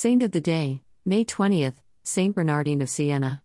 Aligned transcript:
Saint 0.00 0.22
of 0.22 0.30
the 0.30 0.40
Day, 0.40 0.80
May 1.04 1.24
20th, 1.24 1.74
Saint 2.04 2.32
Bernardine 2.32 2.82
of 2.82 2.88
Siena. 2.88 3.42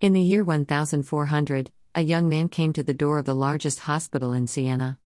In 0.00 0.12
the 0.12 0.20
year 0.20 0.42
1400, 0.42 1.70
a 1.94 2.00
young 2.02 2.28
man 2.28 2.48
came 2.48 2.72
to 2.72 2.82
the 2.82 2.92
door 2.92 3.20
of 3.20 3.26
the 3.26 3.34
largest 3.36 3.78
hospital 3.78 4.32
in 4.32 4.48
Siena. 4.48 4.98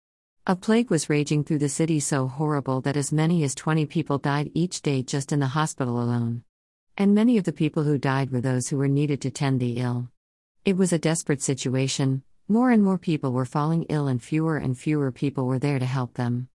A 0.47 0.57
plague 0.57 0.89
was 0.89 1.11
raging 1.11 1.45
through 1.45 1.59
the 1.59 1.69
city 1.69 2.01
so 2.01 2.27
horrible 2.27 2.81
that 2.81 2.97
as 2.97 3.13
many 3.13 3.45
as 3.45 3.55
20 3.55 3.85
people 3.85 4.17
died 4.17 4.51
each 4.55 4.81
day 4.81 5.03
just 5.03 5.31
in 5.31 5.41
the 5.41 5.49
hospital 5.49 6.01
alone. 6.01 6.43
And 6.97 7.15
many 7.15 7.37
of 7.37 7.45
the 7.45 7.53
people 7.53 7.83
who 7.83 7.99
died 7.99 8.31
were 8.31 8.41
those 8.41 8.71
who 8.71 8.79
were 8.79 8.89
needed 8.89 9.21
to 9.21 9.31
tend 9.31 9.61
the 9.61 9.77
ill. 9.77 10.09
It 10.65 10.79
was 10.79 10.91
a 10.91 10.99
desperate 10.99 11.43
situation, 11.43 12.23
more 12.49 12.71
and 12.71 12.83
more 12.83 12.97
people 12.97 13.33
were 13.33 13.45
falling 13.45 13.83
ill, 13.91 14.09
and 14.09 14.23
fewer 14.23 14.57
and 14.57 14.79
fewer 14.79 15.13
people 15.13 15.45
were 15.45 15.59
there 15.59 15.79
to 15.79 15.85
help 15.85 16.15
them. 16.15 16.49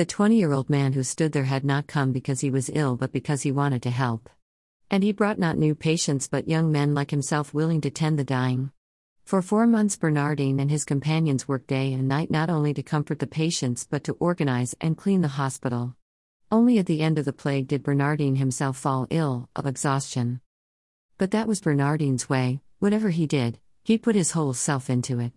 The 0.00 0.06
20 0.06 0.34
year 0.34 0.52
old 0.52 0.70
man 0.70 0.94
who 0.94 1.02
stood 1.02 1.32
there 1.32 1.44
had 1.44 1.62
not 1.62 1.86
come 1.86 2.10
because 2.10 2.40
he 2.40 2.50
was 2.50 2.70
ill 2.72 2.96
but 2.96 3.12
because 3.12 3.42
he 3.42 3.52
wanted 3.52 3.82
to 3.82 3.90
help. 3.90 4.30
And 4.90 5.02
he 5.02 5.12
brought 5.12 5.38
not 5.38 5.58
new 5.58 5.74
patients 5.74 6.26
but 6.26 6.48
young 6.48 6.72
men 6.72 6.94
like 6.94 7.10
himself 7.10 7.52
willing 7.52 7.82
to 7.82 7.90
tend 7.90 8.18
the 8.18 8.24
dying. 8.24 8.72
For 9.26 9.42
four 9.42 9.66
months, 9.66 9.96
Bernardine 9.96 10.58
and 10.58 10.70
his 10.70 10.86
companions 10.86 11.46
worked 11.46 11.66
day 11.66 11.92
and 11.92 12.08
night 12.08 12.30
not 12.30 12.48
only 12.48 12.72
to 12.72 12.82
comfort 12.82 13.18
the 13.18 13.26
patients 13.26 13.86
but 13.90 14.02
to 14.04 14.14
organize 14.14 14.74
and 14.80 14.96
clean 14.96 15.20
the 15.20 15.36
hospital. 15.36 15.94
Only 16.50 16.78
at 16.78 16.86
the 16.86 17.02
end 17.02 17.18
of 17.18 17.26
the 17.26 17.34
plague 17.34 17.68
did 17.68 17.82
Bernardine 17.82 18.36
himself 18.36 18.78
fall 18.78 19.06
ill, 19.10 19.50
of 19.54 19.66
exhaustion. 19.66 20.40
But 21.18 21.30
that 21.32 21.46
was 21.46 21.60
Bernardine's 21.60 22.26
way, 22.26 22.62
whatever 22.78 23.10
he 23.10 23.26
did, 23.26 23.58
he 23.84 23.98
put 23.98 24.14
his 24.14 24.30
whole 24.30 24.54
self 24.54 24.88
into 24.88 25.20
it. 25.20 25.34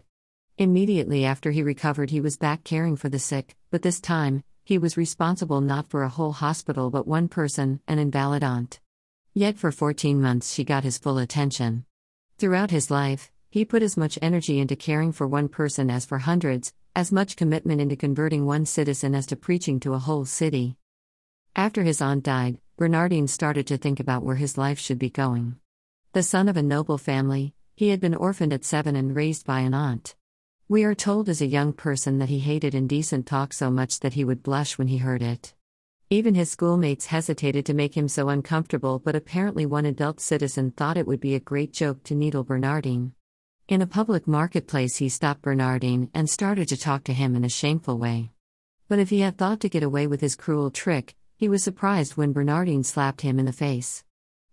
Immediately 0.57 1.25
after 1.25 1.51
he 1.51 1.61
recovered, 1.63 2.11
he 2.11 2.21
was 2.21 2.37
back 2.37 2.63
caring 2.63 2.95
for 2.95 3.09
the 3.09 3.19
sick, 3.19 3.57
but 3.69 3.81
this 3.81 3.99
time, 3.99 4.41
he 4.63 4.77
was 4.77 4.97
responsible 4.97 5.61
not 5.61 5.87
for 5.87 6.03
a 6.03 6.09
whole 6.09 6.31
hospital 6.31 6.89
but 6.89 7.07
one 7.07 7.27
person, 7.27 7.81
an 7.87 7.99
invalid 7.99 8.43
aunt. 8.43 8.79
Yet 9.33 9.57
for 9.57 9.71
14 9.71 10.21
months 10.21 10.53
she 10.53 10.63
got 10.63 10.83
his 10.83 10.97
full 10.97 11.17
attention. 11.17 11.85
Throughout 12.37 12.71
his 12.71 12.89
life, 12.89 13.31
he 13.49 13.65
put 13.65 13.83
as 13.83 13.97
much 13.97 14.17
energy 14.21 14.59
into 14.59 14.75
caring 14.75 15.11
for 15.11 15.27
one 15.27 15.47
person 15.47 15.89
as 15.89 16.05
for 16.05 16.19
hundreds, 16.19 16.73
as 16.95 17.11
much 17.11 17.35
commitment 17.35 17.81
into 17.81 17.95
converting 17.95 18.45
one 18.45 18.65
citizen 18.65 19.13
as 19.13 19.25
to 19.27 19.35
preaching 19.35 19.79
to 19.79 19.93
a 19.93 19.99
whole 19.99 20.25
city. 20.25 20.77
After 21.55 21.83
his 21.83 22.01
aunt 22.01 22.23
died, 22.23 22.59
Bernardine 22.77 23.27
started 23.27 23.67
to 23.67 23.77
think 23.77 23.99
about 23.99 24.23
where 24.23 24.37
his 24.37 24.57
life 24.57 24.79
should 24.79 24.97
be 24.97 25.09
going. 25.09 25.57
The 26.13 26.23
son 26.23 26.49
of 26.49 26.57
a 26.57 26.63
noble 26.63 26.97
family, 26.97 27.53
he 27.75 27.89
had 27.89 27.99
been 27.99 28.15
orphaned 28.15 28.53
at 28.53 28.65
seven 28.65 28.95
and 28.95 29.15
raised 29.15 29.45
by 29.45 29.59
an 29.59 29.73
aunt. 29.73 30.15
We 30.69 30.85
are 30.85 30.95
told 30.95 31.27
as 31.27 31.41
a 31.41 31.45
young 31.45 31.73
person 31.73 32.19
that 32.19 32.29
he 32.29 32.39
hated 32.39 32.73
indecent 32.73 33.25
talk 33.25 33.51
so 33.51 33.69
much 33.69 33.99
that 33.99 34.13
he 34.13 34.23
would 34.23 34.41
blush 34.41 34.77
when 34.77 34.87
he 34.87 34.97
heard 34.97 35.21
it. 35.21 35.53
Even 36.09 36.35
his 36.35 36.51
schoolmates 36.51 37.07
hesitated 37.07 37.65
to 37.65 37.73
make 37.73 37.97
him 37.97 38.07
so 38.07 38.29
uncomfortable, 38.29 38.99
but 38.99 39.15
apparently 39.15 39.65
one 39.65 39.85
adult 39.85 40.21
citizen 40.21 40.71
thought 40.71 40.95
it 40.95 41.05
would 41.05 41.19
be 41.19 41.35
a 41.35 41.39
great 41.39 41.73
joke 41.73 42.01
to 42.03 42.15
needle 42.15 42.45
Bernardine. 42.45 43.13
In 43.67 43.81
a 43.81 43.87
public 43.87 44.25
marketplace, 44.25 44.97
he 44.97 45.09
stopped 45.09 45.41
Bernardine 45.41 46.09
and 46.13 46.29
started 46.29 46.69
to 46.69 46.77
talk 46.77 47.03
to 47.05 47.13
him 47.13 47.35
in 47.35 47.43
a 47.43 47.49
shameful 47.49 47.97
way. 47.97 48.31
But 48.87 48.99
if 48.99 49.09
he 49.09 49.21
had 49.21 49.37
thought 49.37 49.59
to 49.61 49.69
get 49.69 49.83
away 49.83 50.07
with 50.07 50.21
his 50.21 50.35
cruel 50.35 50.71
trick, 50.71 51.15
he 51.35 51.49
was 51.49 51.63
surprised 51.63 52.15
when 52.15 52.31
Bernardine 52.31 52.83
slapped 52.83 53.21
him 53.21 53.37
in 53.37 53.45
the 53.45 53.51
face. 53.51 54.03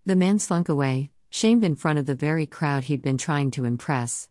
The 0.06 0.16
man 0.16 0.38
slunk 0.38 0.68
away, 0.68 1.10
shamed 1.28 1.62
in 1.62 1.76
front 1.76 2.00
of 2.00 2.06
the 2.06 2.14
very 2.14 2.46
crowd 2.46 2.84
he'd 2.84 3.02
been 3.02 3.18
trying 3.18 3.50
to 3.52 3.64
impress. 3.64 4.28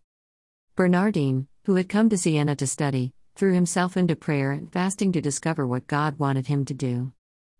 Bernardine, 0.76 1.49
who 1.64 1.76
had 1.76 1.90
come 1.90 2.10
to 2.10 2.18
Siena 2.18 2.56
to 2.56 2.68
study, 2.68 3.14
threw 3.36 3.54
himself 3.54 3.96
into 3.96 4.16
prayer 4.16 4.52
and 4.52 4.72
fasting 4.72 5.12
to 5.12 5.22
discover 5.22 5.66
what 5.66 5.88
God 5.88 6.20
wanted 6.20 6.48
him 6.48 6.66
to 6.66 6.74
do. 6.74 7.14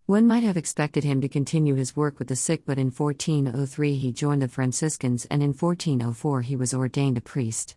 One 0.06 0.26
might 0.26 0.42
have 0.42 0.56
expected 0.56 1.04
him 1.04 1.20
to 1.20 1.28
continue 1.28 1.76
his 1.76 1.94
work 1.94 2.18
with 2.18 2.28
the 2.28 2.36
sick, 2.36 2.62
but 2.66 2.78
in 2.78 2.90
1403 2.90 3.96
he 3.96 4.12
joined 4.12 4.42
the 4.42 4.48
Franciscans 4.48 5.24
and 5.30 5.42
in 5.42 5.54
1404 5.54 6.42
he 6.42 6.56
was 6.56 6.74
ordained 6.74 7.16
a 7.16 7.20
priest. 7.20 7.76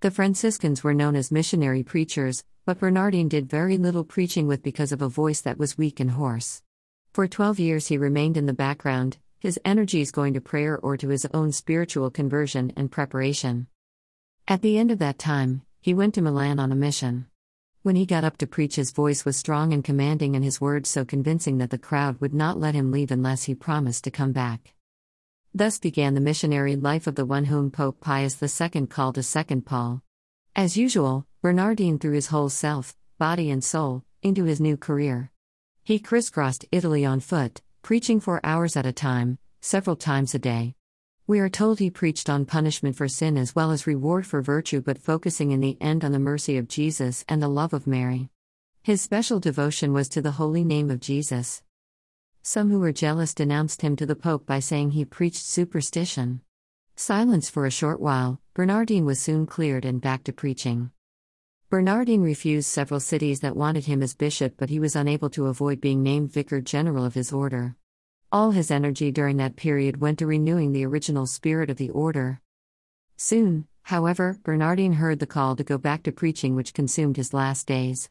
The 0.00 0.10
Franciscans 0.10 0.84
were 0.84 0.92
known 0.92 1.16
as 1.16 1.32
missionary 1.32 1.82
preachers, 1.82 2.44
but 2.66 2.78
Bernardine 2.78 3.28
did 3.28 3.48
very 3.48 3.78
little 3.78 4.04
preaching 4.04 4.46
with 4.46 4.62
because 4.62 4.92
of 4.92 5.00
a 5.00 5.08
voice 5.08 5.40
that 5.40 5.58
was 5.58 5.78
weak 5.78 5.98
and 5.98 6.10
hoarse. 6.10 6.62
For 7.14 7.26
12 7.26 7.58
years 7.58 7.86
he 7.86 7.96
remained 7.96 8.36
in 8.36 8.44
the 8.44 8.52
background, 8.52 9.16
his 9.40 9.58
energies 9.64 10.10
going 10.10 10.34
to 10.34 10.40
prayer 10.40 10.78
or 10.78 10.98
to 10.98 11.08
his 11.08 11.26
own 11.32 11.52
spiritual 11.52 12.10
conversion 12.10 12.72
and 12.76 12.90
preparation. 12.90 13.68
At 14.48 14.62
the 14.62 14.78
end 14.78 14.92
of 14.92 15.00
that 15.00 15.18
time, 15.18 15.62
he 15.80 15.92
went 15.92 16.14
to 16.14 16.22
Milan 16.22 16.60
on 16.60 16.70
a 16.70 16.76
mission. 16.76 17.26
When 17.82 17.96
he 17.96 18.06
got 18.06 18.22
up 18.22 18.36
to 18.36 18.46
preach, 18.46 18.76
his 18.76 18.92
voice 18.92 19.24
was 19.24 19.36
strong 19.36 19.72
and 19.72 19.82
commanding, 19.82 20.36
and 20.36 20.44
his 20.44 20.60
words 20.60 20.88
so 20.88 21.04
convincing 21.04 21.58
that 21.58 21.70
the 21.70 21.78
crowd 21.78 22.20
would 22.20 22.32
not 22.32 22.60
let 22.60 22.72
him 22.72 22.92
leave 22.92 23.10
unless 23.10 23.44
he 23.44 23.56
promised 23.56 24.04
to 24.04 24.12
come 24.12 24.30
back. 24.30 24.74
Thus 25.52 25.80
began 25.80 26.14
the 26.14 26.20
missionary 26.20 26.76
life 26.76 27.08
of 27.08 27.16
the 27.16 27.26
one 27.26 27.46
whom 27.46 27.72
Pope 27.72 27.98
Pius 28.00 28.40
II 28.40 28.86
called 28.86 29.18
a 29.18 29.24
second 29.24 29.66
Paul. 29.66 30.02
As 30.54 30.76
usual, 30.76 31.26
Bernardine 31.42 31.98
threw 31.98 32.12
his 32.12 32.28
whole 32.28 32.48
self, 32.48 32.96
body, 33.18 33.50
and 33.50 33.64
soul 33.64 34.04
into 34.22 34.44
his 34.44 34.60
new 34.60 34.76
career. 34.76 35.32
He 35.82 35.98
crisscrossed 35.98 36.66
Italy 36.70 37.04
on 37.04 37.18
foot, 37.18 37.62
preaching 37.82 38.20
for 38.20 38.40
hours 38.44 38.76
at 38.76 38.86
a 38.86 38.92
time, 38.92 39.38
several 39.60 39.96
times 39.96 40.36
a 40.36 40.38
day. 40.38 40.76
We 41.28 41.40
are 41.40 41.48
told 41.48 41.80
he 41.80 41.90
preached 41.90 42.30
on 42.30 42.44
punishment 42.44 42.94
for 42.94 43.08
sin 43.08 43.36
as 43.36 43.52
well 43.52 43.72
as 43.72 43.84
reward 43.84 44.24
for 44.24 44.42
virtue, 44.42 44.80
but 44.80 44.96
focusing 44.96 45.50
in 45.50 45.58
the 45.58 45.76
end 45.80 46.04
on 46.04 46.12
the 46.12 46.20
mercy 46.20 46.56
of 46.56 46.68
Jesus 46.68 47.24
and 47.28 47.42
the 47.42 47.48
love 47.48 47.72
of 47.72 47.84
Mary. 47.84 48.28
His 48.84 49.00
special 49.00 49.40
devotion 49.40 49.92
was 49.92 50.08
to 50.10 50.22
the 50.22 50.30
holy 50.30 50.62
name 50.62 50.88
of 50.88 51.00
Jesus. 51.00 51.64
Some 52.42 52.70
who 52.70 52.78
were 52.78 52.92
jealous 52.92 53.34
denounced 53.34 53.82
him 53.82 53.96
to 53.96 54.06
the 54.06 54.14
Pope 54.14 54.46
by 54.46 54.60
saying 54.60 54.92
he 54.92 55.04
preached 55.04 55.42
superstition. 55.42 56.42
Silence 56.94 57.50
for 57.50 57.66
a 57.66 57.72
short 57.72 57.98
while, 58.00 58.40
Bernardine 58.54 59.04
was 59.04 59.18
soon 59.18 59.46
cleared 59.46 59.84
and 59.84 60.00
back 60.00 60.22
to 60.24 60.32
preaching. 60.32 60.92
Bernardine 61.68 62.22
refused 62.22 62.68
several 62.68 63.00
cities 63.00 63.40
that 63.40 63.56
wanted 63.56 63.86
him 63.86 64.00
as 64.00 64.14
bishop, 64.14 64.54
but 64.56 64.70
he 64.70 64.78
was 64.78 64.94
unable 64.94 65.30
to 65.30 65.46
avoid 65.46 65.80
being 65.80 66.04
named 66.04 66.30
vicar 66.30 66.60
general 66.60 67.04
of 67.04 67.14
his 67.14 67.32
order. 67.32 67.74
All 68.36 68.50
his 68.50 68.70
energy 68.70 69.10
during 69.10 69.38
that 69.38 69.56
period 69.56 70.02
went 70.02 70.18
to 70.18 70.26
renewing 70.26 70.72
the 70.72 70.84
original 70.84 71.24
spirit 71.24 71.70
of 71.70 71.78
the 71.78 71.88
order. 71.88 72.42
Soon, 73.16 73.66
however, 73.84 74.38
Bernardine 74.42 74.92
heard 74.92 75.20
the 75.20 75.26
call 75.26 75.56
to 75.56 75.64
go 75.64 75.78
back 75.78 76.02
to 76.02 76.12
preaching, 76.12 76.54
which 76.54 76.74
consumed 76.74 77.16
his 77.16 77.32
last 77.32 77.66
days. 77.66 78.10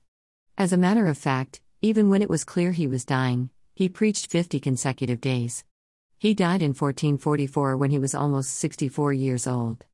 As 0.57 0.73
a 0.73 0.77
matter 0.77 1.05
of 1.05 1.19
fact, 1.19 1.61
even 1.83 2.09
when 2.09 2.23
it 2.23 2.29
was 2.31 2.43
clear 2.43 2.71
he 2.71 2.87
was 2.87 3.05
dying, 3.05 3.51
he 3.75 3.87
preached 3.87 4.31
50 4.31 4.59
consecutive 4.59 5.21
days. 5.21 5.63
He 6.17 6.33
died 6.33 6.63
in 6.63 6.73
1444 6.73 7.77
when 7.77 7.91
he 7.91 7.99
was 7.99 8.15
almost 8.15 8.57
64 8.57 9.13
years 9.13 9.45
old. 9.45 9.83